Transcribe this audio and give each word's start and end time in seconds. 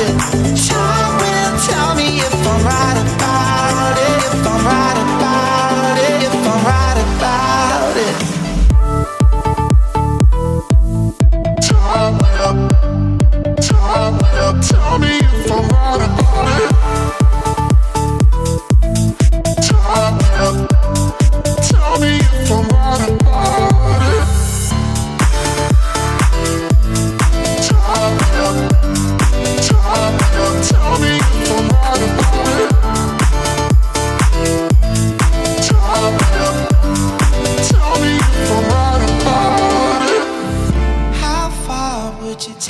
it. 0.00 0.56
Shine. 0.58 0.99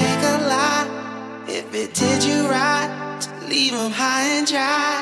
take 0.00 0.22
a 0.34 0.38
lot 0.54 0.86
if 1.48 1.66
it 1.74 1.90
did 1.94 2.20
you 2.24 2.38
right 2.48 2.90
to 3.24 3.30
leave 3.52 3.72
them 3.72 3.92
high 4.02 4.26
and 4.36 4.46
dry. 4.46 4.92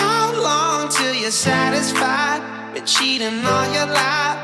How 0.00 0.24
long 0.48 0.88
till 0.88 1.14
you're 1.14 1.38
satisfied 1.52 2.40
with 2.72 2.86
cheating 2.94 3.38
all 3.52 3.66
your 3.76 3.88
life? 4.02 4.38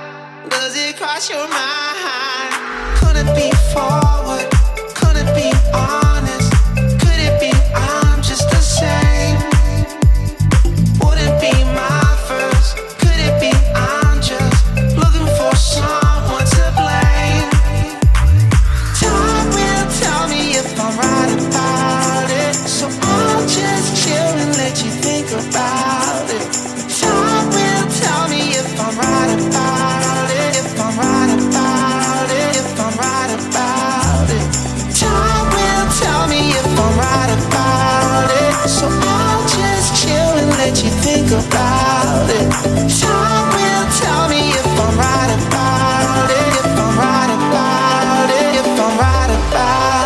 Does 0.55 0.75
it 0.85 0.97
cross 1.01 1.25
your 1.35 1.47
mind? 1.61 2.53
Couldn't 3.01 3.33
be 3.41 3.49
forward, 3.75 4.47
couldn't 5.01 5.31
be 5.35 5.49
on. 5.75 6.02
about 41.33 42.29
it. 42.31 42.49
Will 43.53 43.87
tell 44.01 44.29
me 44.29 44.51
if 44.51 44.67
I'm 44.67 44.99
right 44.99 45.33
about 45.47 46.31
it, 46.31 46.53
if 46.61 46.79
I'm 46.79 46.99
right 46.99 47.31
about 47.31 48.31
it, 48.31 48.55
if 48.61 48.81
I'm 48.81 48.99
right 48.99 49.31
about 49.31 49.97
it. 49.97 50.02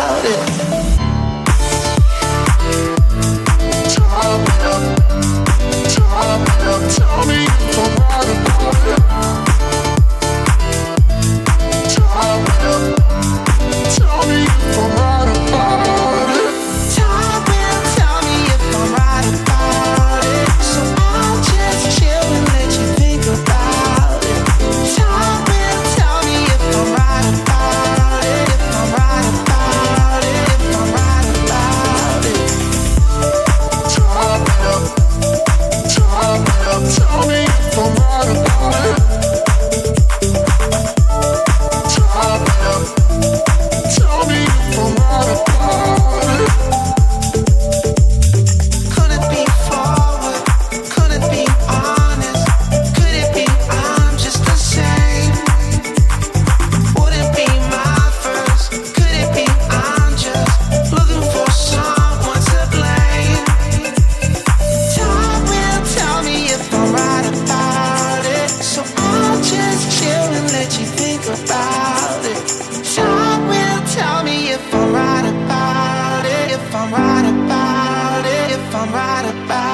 right 78.91 79.25
about 79.25 79.66